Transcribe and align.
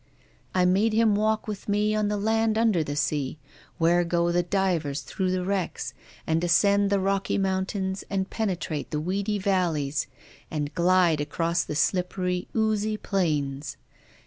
I 0.55 0.65
made 0.65 0.93
him 0.93 1.13
walk 1.13 1.47
with 1.47 1.69
me 1.69 1.93
on 1.93 2.07
the 2.07 2.17
land 2.17 2.57
under 2.57 2.83
the 2.83 2.95
sea, 2.95 3.37
where 3.77 4.03
go 4.03 4.31
the 4.31 4.41
divers 4.41 5.01
through 5.01 5.29
the 5.29 5.45
wrecks, 5.45 5.93
and 6.25 6.43
ascend 6.43 6.89
the 6.89 6.99
rocky 6.99 7.37
mountains 7.37 8.03
and 8.09 8.27
pen 8.27 8.49
etrate 8.49 8.89
the 8.89 8.99
weedy 8.99 9.37
valleys, 9.37 10.07
and 10.49 10.73
glide 10.73 11.21
across 11.21 11.63
the 11.63 11.75
slip 11.75 12.15
pery, 12.15 12.47
oozy 12.55 12.97
plains. 12.97 13.77